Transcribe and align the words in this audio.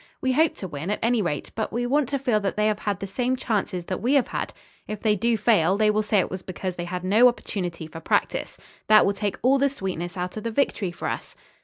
We 0.19 0.31
hope 0.31 0.55
to 0.55 0.67
win, 0.67 0.89
at 0.89 0.97
any 1.03 1.21
rate, 1.21 1.51
but 1.53 1.71
we 1.71 1.85
want 1.85 2.09
to 2.09 2.17
feel 2.17 2.39
that 2.39 2.55
they 2.57 2.65
have 2.65 2.79
had 2.79 2.99
the 2.99 3.05
same 3.05 3.35
chances 3.35 3.85
that 3.85 4.01
we 4.01 4.15
have 4.15 4.29
had. 4.29 4.51
If 4.87 4.99
they 5.01 5.15
do 5.15 5.37
fail, 5.37 5.77
they 5.77 5.91
will 5.91 6.01
say 6.01 6.17
that 6.17 6.21
it 6.23 6.31
was 6.31 6.41
because 6.41 6.75
they 6.75 6.85
had 6.85 7.03
no 7.03 7.27
opportunity 7.27 7.85
for 7.85 7.99
practice. 7.99 8.57
That 8.87 9.05
will 9.05 9.13
take 9.13 9.37
all 9.43 9.59
the 9.59 9.69
sweetness 9.69 10.17
out 10.17 10.37
of 10.37 10.43
the 10.43 10.49
victory 10.49 10.89
for 10.91 11.07
us." 11.07 11.35